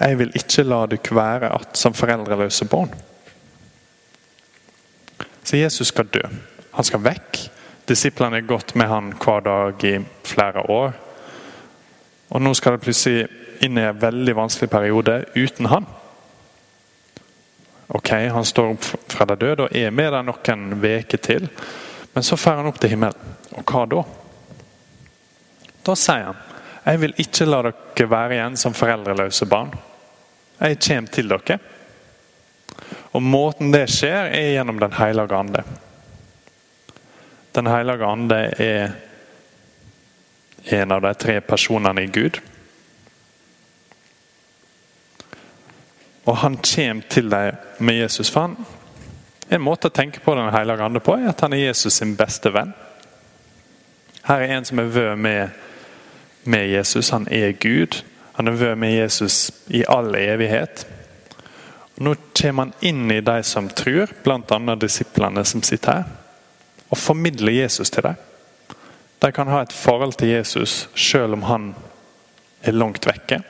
Jeg 0.00 0.18
vil 0.18 0.32
ikke 0.34 0.64
la 0.64 0.86
dere 0.86 1.16
være 1.16 1.48
att 1.48 1.76
som 1.76 1.94
foreldreløse 1.94 2.64
barn. 2.64 2.94
Så 5.42 5.56
Jesus 5.56 5.88
skal 5.88 6.04
dø. 6.04 6.22
Han 6.70 6.84
skal 6.84 7.04
vekk. 7.04 7.50
Disiplene 7.88 8.36
har 8.36 8.48
gått 8.48 8.74
med 8.74 8.88
han 8.88 9.12
hver 9.12 9.40
dag 9.40 9.84
i 9.84 9.98
flere 10.24 10.70
år. 10.70 10.92
Og 12.30 12.42
nå 12.42 12.54
skal 12.54 12.72
det 12.72 12.80
plutselig 12.80 13.26
inn 13.60 13.78
i 13.78 13.84
en 13.84 14.00
veldig 14.00 14.36
vanskelig 14.36 14.70
periode 14.70 15.24
uten 15.36 15.66
han. 15.66 15.86
Ok, 17.88 18.10
Han 18.10 18.44
står 18.44 18.74
opp 18.74 18.84
fra 18.84 19.26
de 19.28 19.36
døde 19.36 19.66
og 19.66 19.76
er 19.76 19.90
med 19.90 20.12
der 20.12 20.24
noen 20.24 20.64
uker 20.80 21.18
til. 21.18 21.48
Men 22.14 22.22
så 22.22 22.36
drar 22.36 22.62
han 22.62 22.70
opp 22.70 22.80
til 22.80 22.94
himmelen. 22.94 23.34
Og 23.54 23.64
hva 23.64 23.84
da? 23.90 24.02
Da 25.84 25.96
sier 25.98 26.30
han 26.30 26.42
jeg 26.84 27.00
vil 27.00 27.14
ikke 27.16 27.46
la 27.48 27.62
dere 27.64 28.06
være 28.12 28.34
igjen 28.36 28.58
som 28.60 28.74
foreldreløse 28.76 29.46
barn. 29.48 29.70
Jeg 30.58 30.76
kommer 30.84 31.12
til 31.14 31.30
dere. 31.32 31.56
Og 33.16 33.22
Måten 33.24 33.72
det 33.72 33.86
skjer, 33.88 34.28
er 34.28 34.50
gjennom 34.52 34.80
Den 34.82 34.92
hellige 34.92 35.38
ande. 35.38 35.62
Den 37.56 37.70
hellige 37.70 38.04
ande 38.04 38.40
er 38.60 38.92
en 40.76 40.92
av 40.92 41.00
de 41.00 41.14
tre 41.14 41.40
personene 41.40 42.04
i 42.04 42.10
Gud. 42.12 42.40
Og 46.24 46.36
han 46.36 46.56
kommer 46.56 47.02
til 47.10 47.30
dem 47.30 47.56
med 47.78 47.94
Jesus. 47.94 48.30
For 48.30 48.40
han, 48.40 48.56
en 49.48 49.62
måte 49.62 49.90
å 49.90 49.94
tenke 49.94 50.20
på 50.24 50.34
Den 50.34 50.52
hellige 50.54 50.84
ande 50.84 51.02
på 51.04 51.18
er 51.18 51.28
at 51.30 51.44
han 51.44 51.52
er 51.52 51.66
Jesus 51.66 52.00
sin 52.00 52.16
beste 52.16 52.52
venn. 52.54 52.72
Her 54.24 54.40
er 54.40 54.56
en 54.56 54.64
som 54.64 54.80
er 54.80 54.92
vød 54.92 55.16
med, 55.20 55.48
med 56.44 56.68
Jesus. 56.68 57.12
Han 57.12 57.28
er 57.30 57.52
Gud. 57.52 58.00
Han 58.32 58.48
er 58.48 58.52
vød 58.52 58.74
med 58.80 58.94
Jesus 58.94 59.52
i 59.68 59.84
all 59.88 60.14
evighet. 60.16 60.86
Nå 61.94 62.14
kommer 62.40 62.64
han 62.64 62.72
inn 62.80 63.10
i 63.10 63.20
de 63.20 63.42
som 63.46 63.68
tror, 63.68 64.10
bl.a. 64.24 64.74
disiplene 64.74 65.44
som 65.44 65.62
sitter 65.62 65.92
her, 65.92 66.08
og 66.88 66.98
formidler 66.98 67.52
Jesus 67.52 67.90
til 67.90 68.02
dem. 68.08 68.16
De 69.22 69.30
kan 69.32 69.48
ha 69.48 69.60
et 69.62 69.72
forhold 69.72 70.16
til 70.18 70.32
Jesus 70.34 70.88
selv 70.96 71.38
om 71.38 71.44
han 71.46 71.68
er 72.62 72.74
langt 72.74 73.06
vekke. 73.06 73.42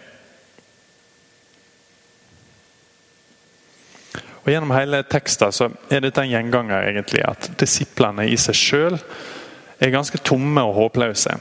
Og 4.44 4.52
Gjennom 4.52 4.74
hele 4.76 5.00
teksten 5.08 5.52
så 5.56 5.70
er 5.88 6.04
dette 6.04 6.20
en 6.20 6.28
gjenganger 6.28 6.90
egentlig, 6.90 7.22
at 7.24 7.48
disiplene 7.60 8.26
i 8.28 8.36
seg 8.36 8.58
sjøl 8.58 8.98
er 9.80 9.92
ganske 9.94 10.20
tomme 10.20 10.62
og 10.68 10.76
håpløse. 10.76 11.38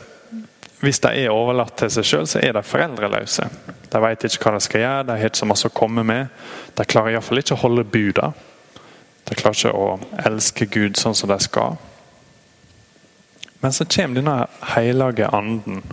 Hvis 0.83 0.99
de 1.03 1.11
er 1.23 1.31
overlatt 1.31 1.75
til 1.79 1.91
seg 1.91 2.07
sjøl, 2.07 2.25
så 2.27 2.39
er 2.43 2.55
de 2.55 2.63
foreldreløse. 2.63 3.45
De 3.91 4.01
vet 4.03 4.23
ikke 4.27 4.47
hva 4.47 4.55
de 4.55 4.63
skal 4.63 4.83
gjøre, 4.83 5.03
de 5.07 5.17
har 5.19 5.31
ikke 5.31 5.41
så 5.43 5.49
masse 5.51 5.67
å 5.67 5.75
komme 5.75 6.03
med. 6.07 6.31
De 6.75 6.87
klarer 6.87 7.15
iallfall 7.15 7.43
ikke 7.43 7.57
å 7.57 7.61
holde 7.61 7.85
buda. 7.87 8.31
De 9.27 9.35
klarer 9.39 9.59
ikke 9.59 9.75
å 9.75 9.89
elske 10.27 10.67
Gud 10.71 10.99
sånn 10.99 11.15
som 11.15 11.31
de 11.31 11.39
skal. 11.43 11.77
Men 13.63 13.75
så 13.75 13.87
kommer 13.87 14.19
denne 14.19 14.39
hellige 14.73 15.29
anden 15.31 15.83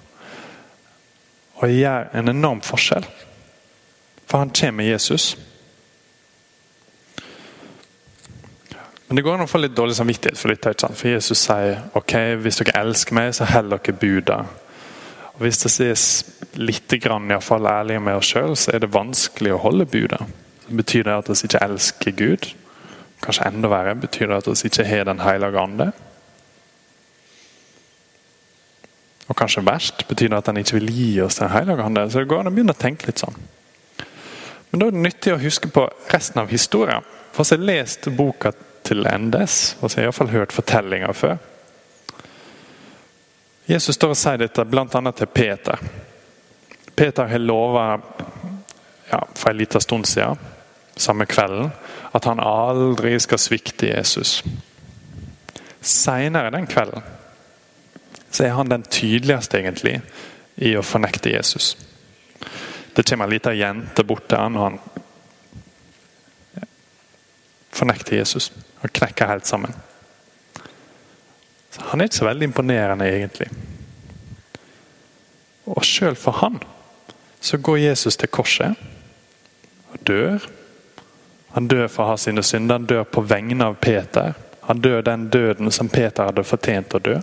og 1.60 1.70
gjør 1.70 2.08
en 2.16 2.32
enorm 2.32 2.62
forskjell. 2.64 3.06
For 4.26 4.42
han 4.42 4.54
kommer 4.54 4.82
med 4.82 4.90
Jesus. 4.90 5.34
Men 9.10 9.18
det 9.18 9.24
går 9.26 9.40
an 9.40 9.42
å 9.42 9.50
få 9.50 9.58
litt 9.58 9.72
dårlig 9.74 9.96
samvittighet 9.98 10.38
for 10.38 10.52
dette. 10.52 10.70
ikke 10.70 10.84
sant? 10.84 10.94
For 10.94 11.10
Jesus 11.10 11.40
sier 11.42 11.80
ok, 11.98 12.12
hvis 12.44 12.60
dere 12.60 12.76
elsker 12.78 13.16
meg, 13.18 13.32
så 13.34 13.48
hold 13.50 13.72
dere 13.72 13.94
buda. 13.98 14.36
Og 15.34 15.40
Hvis 15.42 15.58
det 15.64 15.72
er 15.82 16.62
litt 16.62 16.94
grann, 17.02 17.26
i 17.26 17.40
fall, 17.42 17.66
ærlige 17.66 18.04
med 18.06 18.20
oss 18.20 18.30
sjøl, 18.30 18.54
så 18.54 18.70
er 18.70 18.84
det 18.84 18.92
vanskelig 18.94 19.56
å 19.56 19.58
holde 19.64 19.88
buda. 19.90 20.20
Betyr 20.68 21.08
det 21.08 21.16
at 21.16 21.32
vi 21.32 21.38
ikke 21.48 21.64
elsker 21.66 22.16
Gud? 22.22 22.48
Kanskje 23.26 23.50
enda 23.50 23.72
verre, 23.74 23.96
betyr 23.98 24.30
det 24.30 24.38
at 24.44 24.52
vi 24.52 24.70
ikke 24.70 24.86
har 24.92 25.04
Den 25.10 25.26
hellige 25.26 25.58
ande? 25.58 25.90
Og 29.26 29.34
kanskje 29.42 29.66
verst, 29.66 30.06
betyr 30.06 30.30
det 30.30 30.38
at 30.38 30.54
han 30.54 30.62
ikke 30.62 30.78
vil 30.78 30.94
gi 30.94 31.12
oss 31.26 31.42
Den 31.42 31.50
hellige 31.50 31.82
ande? 31.82 32.06
Så 32.10 32.22
det 32.22 32.28
går 32.30 32.44
an 32.44 32.54
å 32.54 32.54
begynne 32.54 32.78
å 32.78 32.84
tenke 32.86 33.10
litt 33.10 33.18
sånn. 33.18 33.42
Men 34.70 34.78
da 34.78 34.86
er 34.86 34.94
det 34.94 35.06
nyttig 35.10 35.34
å 35.34 35.42
huske 35.42 35.66
på 35.66 35.90
resten 36.14 36.38
av 36.38 36.54
historien. 36.54 37.02
For 37.34 37.42
jeg 37.42 37.58
har 37.58 37.66
lest 37.74 38.06
boka 38.14 38.54
til 38.90 39.06
endes, 39.06 39.76
og 39.80 39.88
så 39.88 39.99
har 39.99 40.04
jeg 40.04 40.11
iallfall 40.11 40.32
hørt 40.35 40.54
fortellinger 40.54 41.14
før. 41.14 41.37
Jesus 43.70 43.94
står 43.94 44.14
og 44.16 44.18
sier 44.18 44.40
dette 44.40 44.64
bl.a. 44.66 45.12
til 45.14 45.30
Peter. 45.30 45.78
Peter 46.99 47.30
har 47.30 47.42
lova 47.42 47.85
ja, 49.11 49.20
for 49.35 49.50
en 49.50 49.61
liten 49.61 49.80
stund 49.80 50.09
siden, 50.11 50.38
samme 50.97 51.26
kvelden, 51.26 51.70
at 52.12 52.26
han 52.26 52.42
aldri 52.42 53.14
skal 53.23 53.38
svikte 53.38 53.92
Jesus. 53.92 54.40
Seinere 55.80 56.50
den 56.50 56.66
kvelden 56.66 57.06
så 58.30 58.44
er 58.44 58.54
han 58.54 58.70
den 58.70 58.82
tydeligste 58.87 59.59
egentlig 59.59 59.97
i 60.62 60.75
å 60.78 60.85
fornekte 60.87 61.32
Jesus. 61.32 61.73
Det 62.94 63.06
kommer 63.09 63.26
en 63.26 63.32
liten 63.32 63.59
jente 63.59 64.04
bort 64.06 64.28
til 64.30 64.38
han, 64.38 64.59
og 64.59 64.66
han 64.68 65.00
fornekter 67.80 68.20
Jesus. 68.20 68.50
Han 68.84 68.92
knekker 68.92 69.32
helt 69.32 69.49
sammen. 69.49 69.75
Så 71.70 71.82
Han 71.90 72.00
er 72.00 72.10
ikke 72.10 72.20
så 72.20 72.28
veldig 72.28 72.50
imponerende, 72.50 73.08
egentlig. 73.08 73.49
Og 75.70 75.84
sjøl 75.87 76.16
for 76.18 76.40
han 76.42 76.58
så 77.40 77.56
går 77.56 77.78
Jesus 77.78 78.16
til 78.20 78.28
korset 78.28 78.75
og 79.92 80.00
dør. 80.06 80.44
Han 81.54 81.68
dør 81.68 81.87
for 81.88 82.04
å 82.04 82.12
ha 82.12 82.16
sine 82.20 82.42
synder. 82.44 82.78
Han 82.80 82.88
dør 82.90 83.06
på 83.08 83.22
vegne 83.25 83.70
av 83.70 83.78
Peter. 83.80 84.34
Han 84.68 84.82
dør 84.82 85.02
den 85.02 85.28
døden 85.32 85.72
som 85.72 85.88
Peter 85.88 86.28
hadde 86.28 86.44
fortjent 86.46 86.94
å 86.94 87.02
dø. 87.02 87.16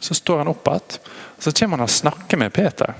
Så 0.00 0.16
står 0.18 0.42
han 0.42 0.50
opp 0.50 0.66
igjen, 0.68 0.98
og 1.38 1.44
så 1.44 1.52
kommer 1.52 1.78
han 1.78 1.86
og 1.86 1.94
snakker 1.94 2.40
med 2.40 2.52
Peter. 2.52 2.92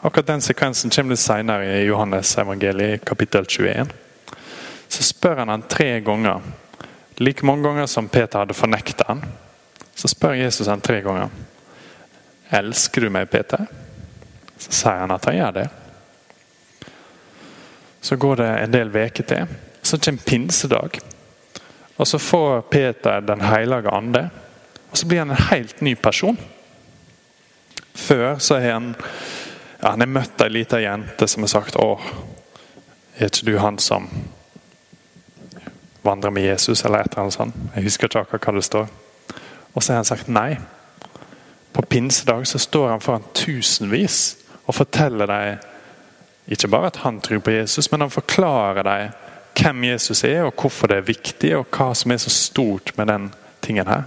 Akkurat 0.00 0.28
den 0.28 0.44
sekvensen 0.44 0.92
kommer 0.94 1.16
litt 1.16 1.22
senere 1.22 1.80
i 1.80 1.88
Johannes 1.88 2.36
evangeliet, 2.38 3.02
kapittel 3.04 3.48
21. 3.48 3.90
Så 4.90 5.04
spør 5.06 5.36
han 5.44 5.48
han 5.48 5.62
tre 5.70 6.00
ganger. 6.00 6.42
Like 7.22 7.46
mange 7.46 7.68
ganger 7.68 7.86
som 7.86 8.08
Peter 8.08 8.42
hadde 8.42 8.56
fornekta 8.58 9.04
han. 9.08 9.22
Så 9.94 10.08
spør 10.08 10.34
Jesus 10.34 10.66
han 10.66 10.80
tre 10.80 10.98
ganger. 11.04 11.28
Elsker 12.50 13.06
du 13.06 13.10
meg, 13.14 13.30
Peter? 13.30 13.66
Så 14.58 14.72
sier 14.74 15.04
han 15.04 15.14
at 15.14 15.28
han 15.30 15.36
gjør 15.36 15.52
det. 15.60 15.66
Så 18.00 18.16
går 18.16 18.40
det 18.40 18.48
en 18.48 18.74
del 18.74 18.90
uker 18.96 19.28
til. 19.30 19.46
Så 19.82 19.98
kommer 19.98 20.26
pinsedag. 20.26 20.98
Og 21.96 22.08
så 22.08 22.18
får 22.18 22.60
Peter 22.60 23.20
Den 23.20 23.40
hellige 23.40 23.94
ande. 23.94 24.30
Og 24.90 24.98
så 24.98 25.06
blir 25.06 25.18
han 25.22 25.30
en 25.30 25.46
helt 25.50 25.80
ny 25.80 25.94
person. 25.94 26.38
Før 27.94 28.38
så 28.38 28.58
har 28.58 28.72
han 28.72 28.94
ja, 29.80 29.90
han 29.90 30.00
har 30.00 30.10
møtt 30.12 30.42
ei 30.44 30.50
lita 30.50 30.80
jente 30.80 31.28
som 31.28 31.42
har 31.42 31.48
sagt 31.48 31.76
'Å, 31.76 32.00
er 33.16 33.30
ikke 33.30 33.46
du 33.46 33.58
han 33.58 33.78
som 33.78 34.08
vandrer 36.02 36.30
med 36.30 36.42
Jesus?' 36.42 36.84
eller 36.84 36.98
et 36.98 37.10
eller 37.10 37.20
annet 37.20 37.32
sånt. 37.32 37.54
Jeg 37.74 37.82
husker 37.82 38.08
ikke 38.08 38.20
akkurat 38.20 38.44
hva 38.44 38.54
det 38.54 38.64
står. 38.64 38.86
Og 39.74 39.82
så 39.82 39.92
har 39.92 39.96
han 39.96 40.04
sagt 40.04 40.28
nei. 40.28 40.58
På 41.72 41.82
pinsedag 41.82 42.46
så 42.46 42.58
står 42.58 42.88
han 42.88 43.00
foran 43.00 43.24
tusenvis 43.34 44.36
og 44.66 44.74
forteller 44.74 45.26
dem 45.26 45.58
ikke 46.50 46.68
bare 46.68 46.86
at 46.86 46.96
han 47.04 47.20
tror 47.20 47.38
på 47.38 47.50
Jesus, 47.50 47.90
men 47.92 48.00
han 48.00 48.10
forklarer 48.10 48.82
dem 48.82 49.10
hvem 49.60 49.84
Jesus 49.84 50.24
er, 50.24 50.42
og 50.42 50.54
hvorfor 50.58 50.86
det 50.90 50.96
er 50.96 51.06
viktig, 51.06 51.52
og 51.56 51.66
hva 51.70 51.92
som 51.94 52.10
er 52.10 52.16
så 52.22 52.30
stort 52.30 52.92
med 52.98 53.06
den 53.06 53.28
tingen 53.62 53.86
her. 53.86 54.02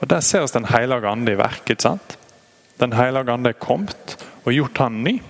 Og 0.00 0.10
Der 0.10 0.20
ser 0.20 0.40
vi 0.40 0.46
Den 0.54 0.64
hellige 0.64 1.08
ande 1.08 1.32
i 1.32 1.38
verk. 1.38 1.70
ikke 1.70 1.82
sant? 1.82 2.18
Den 2.80 2.92
hellige 2.92 3.32
ande 3.32 3.50
er 3.50 3.60
kommet 3.60 4.16
og 4.44 4.52
gjort 4.52 4.78
han 4.78 4.92
ny. 4.92 5.22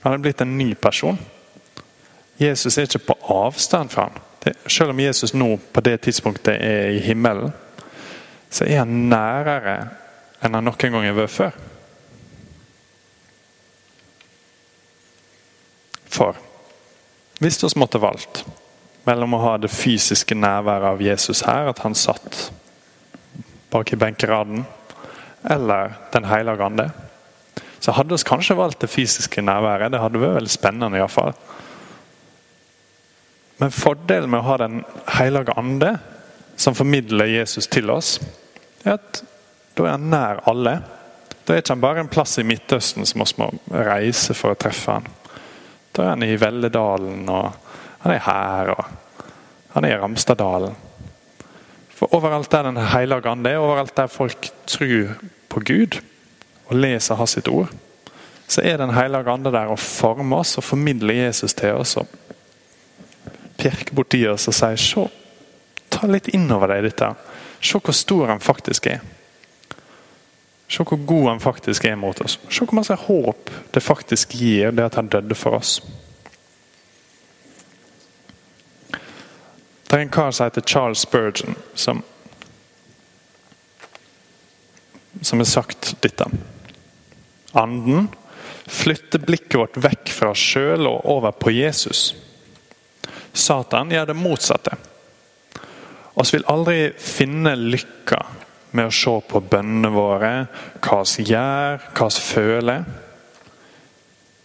Han 0.00 0.12
er 0.12 0.18
blitt 0.18 0.40
en 0.40 0.58
ny 0.58 0.74
person. 0.74 1.18
Jesus 2.38 2.78
er 2.78 2.88
ikke 2.88 3.06
på 3.12 3.18
avstand 3.30 3.92
fra 3.92 4.08
ham. 4.08 4.22
Selv 4.68 4.92
om 4.92 5.00
Jesus 5.00 5.34
nå 5.34 5.54
på 5.72 5.80
det 5.80 6.00
tidspunktet 6.04 6.58
er 6.60 6.90
i 6.92 7.00
himmelen, 7.00 7.52
så 8.50 8.66
er 8.66 8.82
han 8.82 9.08
nærere 9.08 9.76
enn 10.44 10.54
han 10.54 10.66
noen 10.66 10.92
gang 10.92 11.06
har 11.06 11.16
vært 11.16 11.32
før. 11.32 11.54
For 16.14 16.36
hvis 17.42 17.58
vi 17.62 17.72
måtte 17.80 18.02
valgt 18.02 18.44
mellom 19.08 19.34
å 19.36 19.42
ha 19.42 19.54
det 19.60 19.72
fysiske 19.72 20.36
nærværet 20.38 20.92
av 20.92 21.02
Jesus 21.02 21.42
her, 21.48 21.70
at 21.72 21.82
han 21.84 21.96
satt 21.98 22.50
bak 23.72 23.92
i 23.92 23.98
benkeraden, 23.98 24.64
eller 25.50 25.92
Den 26.12 26.24
hellige 26.24 26.64
ande, 26.64 26.90
så 27.80 27.92
hadde 27.92 28.16
vi 28.16 28.24
kanskje 28.24 28.56
valgt 28.56 28.80
det 28.80 28.88
fysiske 28.88 29.42
nærværet. 29.42 29.92
Det 29.92 30.00
hadde 30.00 30.20
vært 30.22 30.38
veldig 30.38 30.52
spennende 30.52 30.96
iallfall. 30.96 31.34
Men 33.56 33.70
fordelen 33.70 34.30
med 34.30 34.40
å 34.42 34.48
ha 34.48 34.56
Den 34.58 34.82
hellige 35.16 35.54
ande, 35.56 35.98
som 36.56 36.74
formidler 36.74 37.30
Jesus 37.30 37.66
til 37.66 37.90
oss, 37.90 38.18
er 38.84 38.96
at 38.98 39.22
da 39.74 39.86
er 39.86 39.96
han 39.96 40.10
nær 40.10 40.42
alle. 40.50 40.74
Da 41.44 41.54
er 41.54 41.62
ikke 41.62 41.74
han 41.74 41.82
bare 41.82 42.04
en 42.04 42.10
plass 42.10 42.38
i 42.38 42.46
Midtøsten 42.46 43.06
som 43.06 43.22
vi 43.24 43.36
må 43.42 43.50
reise 43.74 44.36
for 44.38 44.54
å 44.54 44.58
treffe 44.58 44.98
han. 44.98 45.08
Da 45.94 46.04
er 46.04 46.12
han 46.14 46.26
i 46.26 46.36
Velledalen, 46.38 47.28
og 47.30 47.50
han 48.04 48.14
er 48.14 48.22
her, 48.24 48.72
og 48.74 48.84
han 49.74 49.86
er 49.86 49.96
i 49.96 50.00
Ramstadalen. 50.02 50.76
For 51.94 52.14
overalt 52.14 52.50
der 52.50 52.62
Den 52.62 52.80
hellige 52.90 53.30
ande 53.30 53.50
er, 53.50 53.62
overalt 53.62 53.96
der 53.96 54.10
folk 54.10 54.50
tror 54.66 55.14
på 55.48 55.60
Gud 55.60 56.00
og 56.66 56.76
leser 56.78 57.14
hans 57.14 57.36
sitt 57.36 57.48
ord, 57.48 57.70
så 58.48 58.62
er 58.62 58.76
Den 58.78 58.94
hellige 58.94 59.30
ande 59.30 59.52
der 59.52 59.70
og 59.70 59.78
former 59.78 60.42
oss 60.42 60.58
og 60.58 60.64
formidler 60.64 61.14
Jesus 61.14 61.54
til 61.54 61.74
oss. 61.74 61.96
og 61.96 62.06
Pirker 63.56 63.94
borti 63.94 64.22
oss 64.28 64.48
og 64.50 64.56
sier 64.56 64.80
se, 64.80 65.04
ta 65.90 66.08
litt 66.10 66.32
innover 66.34 66.74
deg 66.74 66.88
dette. 66.88 67.10
Se 67.64 67.78
hvor 67.80 67.96
stor 67.96 68.32
han 68.32 68.42
faktisk 68.42 68.88
er. 68.92 69.04
Se 70.68 70.82
hvor 70.82 70.98
god 71.06 71.28
han 71.28 71.40
faktisk 71.40 71.84
er 71.84 71.96
mot 71.96 72.20
oss. 72.24 72.38
Se 72.48 72.64
hvor 72.64 72.76
masse 72.80 72.96
håp 73.06 73.50
det 73.74 73.82
faktisk 73.82 74.34
gir, 74.34 74.72
det 74.72 74.88
at 74.88 74.98
han 74.98 75.08
døde 75.12 75.36
for 75.38 75.60
oss. 75.60 75.78
Det 79.84 80.00
er 80.00 80.02
en 80.02 80.10
kar 80.10 80.32
som 80.34 80.48
heter 80.48 80.64
Charles 80.66 80.98
Spurgeon, 80.98 81.54
som, 81.74 82.02
som 85.22 85.38
har 85.38 85.46
sagt 85.46 85.94
dette. 86.02 86.26
Anden 87.52 88.08
flytter 88.66 89.22
blikket 89.22 89.54
vårt 89.60 89.78
vekk 89.78 90.10
fra 90.10 90.32
oss 90.34 90.42
sjøl 90.42 90.88
og 90.90 91.04
over 91.06 91.36
på 91.38 91.52
Jesus. 91.54 92.16
Satan 93.34 93.90
gjør 93.90 94.06
det 94.06 94.16
motsatte. 94.16 94.76
Vi 96.14 96.30
vil 96.32 96.46
aldri 96.46 96.78
finne 96.98 97.56
lykka 97.58 98.20
med 98.74 98.88
å 98.88 98.94
se 98.94 99.14
på 99.28 99.40
bønnene 99.50 99.90
våre, 99.94 100.32
hva 100.82 101.00
vi 101.06 101.26
gjør, 101.30 101.82
hva 101.94 102.08
vi 102.10 102.22
føler. 102.22 102.84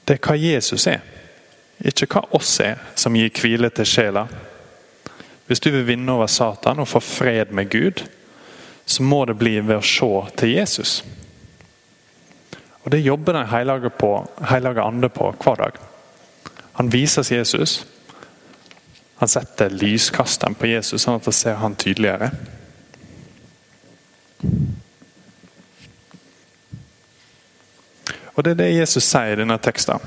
Det 0.05 0.17
er 0.17 0.23
hva 0.25 0.35
Jesus 0.37 0.87
er, 0.89 1.03
ikke 1.85 2.09
hva 2.09 2.23
oss 2.37 2.55
er, 2.65 2.81
som 2.97 3.17
gir 3.17 3.29
hvile 3.37 3.69
til 3.73 3.89
sjela. 3.89 4.25
Hvis 5.49 5.61
du 5.61 5.69
vil 5.73 5.85
vinne 5.85 6.13
over 6.13 6.29
Satan 6.29 6.81
og 6.81 6.89
få 6.89 7.01
fred 7.01 7.53
med 7.53 7.69
Gud, 7.73 8.03
så 8.85 9.05
må 9.05 9.23
det 9.29 9.37
bli 9.37 9.59
ved 9.61 9.77
å 9.77 9.85
se 9.85 10.09
til 10.37 10.55
Jesus. 10.55 10.99
Og 12.83 12.91
Det 12.91 13.01
jobber 13.05 13.33
Den 13.33 13.47
hellige, 13.47 13.89
på, 13.89 14.25
ande 14.41 15.09
på 15.09 15.31
hver 15.43 15.55
dag. 15.55 15.71
Han 16.73 16.91
viser 16.91 17.35
Jesus. 17.35 17.85
Han 19.19 19.27
setter 19.27 19.69
lyskasteren 19.69 20.55
på 20.55 20.69
Jesus, 20.69 21.03
sånn 21.03 21.17
at 21.19 21.25
han 21.27 21.35
ser 21.35 21.57
han 21.59 21.75
tydeligere. 21.75 22.29
Og 28.39 28.43
Det 28.43 28.53
er 28.53 28.61
det 28.61 28.69
Jesus 28.71 29.03
sier 29.03 29.35
i 29.35 29.41
denne 29.41 29.57
teksten. 29.59 29.99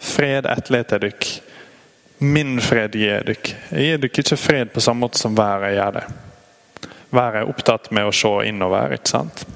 Fred 0.00 0.44
etterlater 0.44 1.00
dykk 1.00 1.30
Min 2.20 2.58
fred 2.60 2.98
gir 3.00 3.24
dykk. 3.24 3.54
Jeg 3.72 3.86
gir 3.86 4.00
dykk 4.02 4.18
ikke 4.20 4.36
fred 4.36 4.74
på 4.74 4.82
samme 4.84 5.06
måte 5.06 5.16
som 5.16 5.32
været 5.32 5.72
gjør 5.78 5.94
det. 5.96 6.02
Været 7.16 7.38
er 7.40 7.48
opptatt 7.48 7.88
med 7.96 8.04
å 8.04 8.12
se 8.12 8.34
innover, 8.44 8.92
ikke 8.92 9.14
sant? 9.14 9.46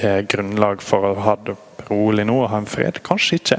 Har 0.00 0.24
grunnlag 0.24 0.80
for 0.80 1.10
å 1.10 1.12
ha 1.26 1.36
det 1.44 1.58
rolig 1.90 2.24
nå 2.24 2.38
og 2.40 2.48
ha 2.54 2.62
en 2.62 2.70
fred? 2.72 3.02
Kanskje 3.04 3.36
ikke. 3.42 3.58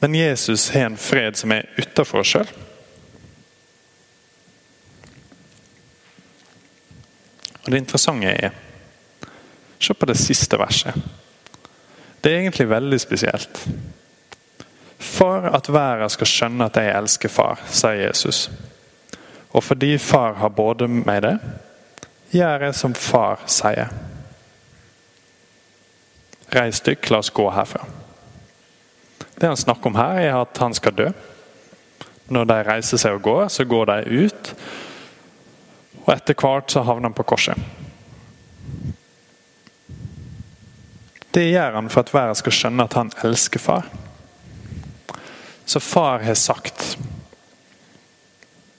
Men 0.00 0.14
Jesus 0.14 0.68
har 0.70 0.86
en 0.86 0.96
fred 0.96 1.36
som 1.36 1.52
er 1.52 1.66
utafor 1.78 2.22
oss 2.22 2.32
sjøl. 2.34 2.50
Og 7.64 7.72
Det 7.72 7.78
interessante 7.78 8.26
er 8.26 8.50
Se 9.78 9.94
på 9.94 10.06
det 10.06 10.16
siste 10.18 10.58
verset. 10.58 10.94
Det 12.20 12.32
er 12.32 12.40
egentlig 12.40 12.64
veldig 12.70 12.98
spesielt. 13.00 13.60
For 14.98 15.46
at 15.54 15.68
verden 15.70 16.10
skal 16.10 16.26
skjønne 16.26 16.66
at 16.66 16.76
jeg 16.76 16.96
elsker 16.98 17.30
far, 17.30 17.62
sier 17.70 18.08
Jesus. 18.08 18.48
Og 19.54 19.62
fordi 19.64 19.98
far 19.98 20.34
har 20.42 20.48
både 20.48 20.88
meg 20.88 21.22
det, 21.22 21.36
gjør 22.34 22.66
jeg 22.66 22.74
som 22.74 22.94
far 22.94 23.46
sier. 23.46 23.94
Reis 26.54 26.82
dykk, 26.82 27.10
la 27.10 27.22
oss 27.22 27.30
gå 27.30 27.46
herfra. 27.54 27.86
Det 29.38 29.46
han 29.46 29.56
snakker 29.56 29.90
om 29.90 29.98
her, 29.98 30.20
er 30.20 30.36
at 30.40 30.58
han 30.58 30.74
skal 30.74 30.96
dø. 30.98 31.08
Når 32.28 32.48
de 32.50 32.56
reiser 32.66 33.00
seg 33.00 33.18
og 33.18 33.22
går, 33.22 33.44
så 33.48 33.64
går 33.64 33.90
de 33.90 34.24
ut. 34.24 34.54
Og 36.04 36.10
etter 36.14 36.34
hvert 36.34 36.72
så 36.72 36.82
havner 36.82 37.08
han 37.08 37.16
på 37.16 37.26
korset. 37.28 37.56
Det 41.34 41.44
gjør 41.50 41.76
han 41.78 41.90
for 41.92 42.02
at 42.02 42.14
verden 42.14 42.40
skal 42.40 42.56
skjønne 42.56 42.88
at 42.88 42.96
han 42.98 43.12
elsker 43.22 43.62
far. 43.62 43.86
Så 45.68 45.80
far 45.84 46.24
har 46.24 46.34
sagt 46.34 46.96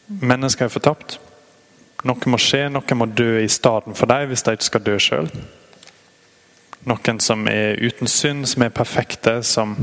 mennesker 0.10 0.66
er 0.66 0.74
fortapt. 0.74 1.20
Noe 2.08 2.32
må 2.32 2.40
skje, 2.42 2.66
noe 2.72 2.98
må 2.98 3.06
dø 3.12 3.40
i 3.44 3.52
stedet 3.52 3.96
for 3.98 4.10
dem 4.10 4.30
hvis 4.32 4.44
de 4.46 4.56
ikke 4.56 4.70
skal 4.70 4.86
dø 4.86 4.96
sjøl. 5.04 5.30
Noen 6.90 7.20
som 7.22 7.46
er 7.52 7.78
uten 7.84 8.08
synd, 8.08 8.48
som 8.48 8.64
er 8.66 8.74
perfekte, 8.74 9.42
som 9.44 9.76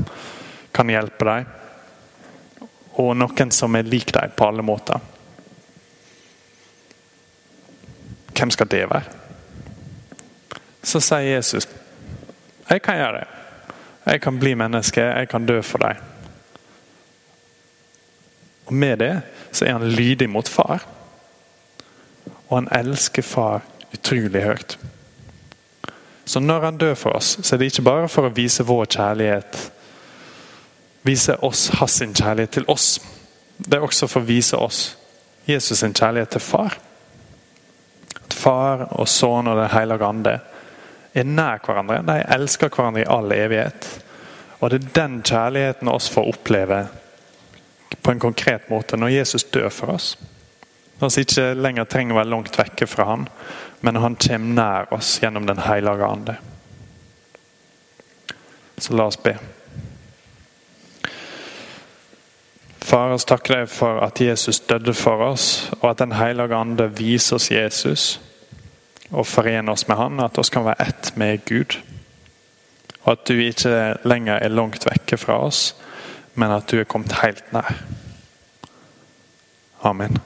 kan 0.77 0.93
hjelpe 0.93 1.29
deg, 1.31 1.55
Og 2.97 3.11
noen 3.13 3.51
som 3.53 3.75
er 3.77 3.85
lik 3.85 4.09
deg 4.15 4.33
på 4.33 4.47
alle 4.47 4.63
måter. 4.65 5.01
Hvem 8.33 8.51
skal 8.51 8.69
det 8.73 8.87
være? 8.89 9.13
Så 10.83 11.01
sier 11.05 11.35
Jesus 11.35 11.67
jeg 12.67 12.83
kan 12.83 12.97
gjøre 12.99 13.21
det. 13.21 13.27
Jeg 14.07 14.21
kan 14.21 14.39
bli 14.39 14.55
menneske, 14.59 15.01
jeg 15.01 15.29
kan 15.29 15.47
dø 15.47 15.61
for 15.63 15.79
deg. 15.79 16.01
Og 18.67 18.73
Med 18.73 18.99
det 18.99 19.13
så 19.53 19.65
er 19.65 19.77
han 19.77 19.89
lydig 19.89 20.29
mot 20.31 20.49
far. 20.49 20.83
Og 22.49 22.57
han 22.57 22.69
elsker 22.75 23.23
far 23.23 23.63
utrolig 23.95 24.43
høyt. 24.43 24.79
Så 26.25 26.41
når 26.41 26.61
han 26.61 26.79
dør 26.79 26.95
for 26.95 27.11
oss, 27.11 27.39
så 27.43 27.55
er 27.55 27.59
det 27.59 27.71
ikke 27.71 27.87
bare 27.87 28.09
for 28.11 28.27
å 28.27 28.35
vise 28.35 28.67
vår 28.67 28.89
kjærlighet. 28.97 29.59
Vise 31.07 31.37
oss 31.47 31.69
hans 31.79 32.01
kjærlighet 32.03 32.57
til 32.59 32.67
oss. 32.69 32.97
Det 33.59 33.79
er 33.79 33.85
også 33.87 34.09
for 34.11 34.25
å 34.25 34.29
vise 34.29 34.59
oss 34.59 34.97
Jesus' 35.47 35.79
sin 35.79 35.95
kjærlighet 35.95 36.35
til 36.35 36.43
far. 36.43 36.75
At 38.25 38.35
far 38.35 38.89
og 38.91 39.09
sønn 39.09 39.47
og 39.47 39.57
Den 39.57 39.71
hellige 39.71 40.07
ande 40.07 40.39
er 41.15 41.25
nær 41.25 41.63
hverandre. 41.65 42.03
De 42.03 42.19
elsker 42.35 42.69
hverandre 42.69 43.05
i 43.05 43.09
all 43.09 43.33
evighet. 43.33 43.87
Og 44.61 44.71
det 44.71 44.81
er 44.81 44.95
den 44.97 45.21
kjærligheten 45.23 45.89
oss 45.89 46.09
får 46.11 46.33
oppleve 46.33 46.87
på 48.03 48.11
en 48.11 48.21
konkret 48.21 48.71
måte 48.71 48.97
når 48.97 49.15
Jesus 49.15 49.45
dør 49.45 49.69
for 49.71 49.95
oss. 49.95 50.17
Når 50.99 51.13
vi 51.15 51.25
ikke 51.27 51.47
lenger 51.55 51.85
trenger 51.85 52.17
å 52.17 52.21
være 52.21 52.33
langt 52.33 52.59
vekke 52.59 52.89
fra 52.89 53.07
han, 53.11 53.27
men 53.85 54.01
han 54.01 54.17
kommer 54.17 54.55
nær 54.57 54.93
oss 54.97 55.19
gjennom 55.23 55.47
Den 55.47 55.61
hellige 55.63 56.07
ande. 56.07 56.37
Så 58.79 58.97
la 58.97 59.07
oss 59.07 59.21
be. 59.21 59.37
Far, 62.87 63.11
oss 63.11 63.27
takker 63.27 63.57
deg 63.61 63.71
for 63.73 63.99
at 64.05 64.21
Jesus 64.23 64.61
døde 64.63 64.93
for 64.95 65.25
oss, 65.27 65.73
og 65.81 65.91
at 65.91 65.99
Den 65.99 66.13
hellige 66.15 66.55
ande 66.55 66.87
viser 66.95 67.41
oss 67.41 67.51
Jesus 67.51 68.21
og 69.11 69.27
forener 69.27 69.73
oss 69.73 69.89
med 69.89 69.97
Han, 69.97 70.21
at 70.21 70.39
oss 70.39 70.51
kan 70.51 70.65
være 70.65 70.87
ett 70.87 71.13
med 71.17 71.43
Gud. 71.47 71.79
Og 73.03 73.13
at 73.13 73.27
du 73.29 73.35
ikke 73.35 73.97
lenger 74.05 74.39
er 74.39 74.55
langt 74.55 74.87
vekke 74.87 75.19
fra 75.19 75.41
oss, 75.47 75.75
men 76.35 76.51
at 76.51 76.71
du 76.71 76.79
er 76.79 76.85
kommet 76.85 77.19
helt 77.23 77.53
nær. 77.53 77.75
Amen. 79.83 80.19